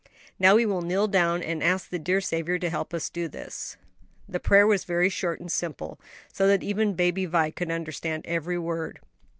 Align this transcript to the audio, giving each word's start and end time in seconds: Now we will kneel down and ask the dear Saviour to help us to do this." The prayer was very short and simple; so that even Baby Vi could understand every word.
Now 0.39 0.55
we 0.55 0.65
will 0.65 0.81
kneel 0.81 1.07
down 1.07 1.43
and 1.43 1.61
ask 1.61 1.87
the 1.91 1.99
dear 1.99 2.21
Saviour 2.21 2.57
to 2.57 2.71
help 2.71 2.91
us 2.91 3.05
to 3.07 3.13
do 3.13 3.27
this." 3.27 3.77
The 4.27 4.39
prayer 4.39 4.65
was 4.65 4.83
very 4.83 5.09
short 5.09 5.39
and 5.39 5.51
simple; 5.51 5.99
so 6.33 6.47
that 6.47 6.63
even 6.63 6.95
Baby 6.95 7.27
Vi 7.27 7.51
could 7.51 7.69
understand 7.69 8.25
every 8.25 8.57
word. 8.57 8.99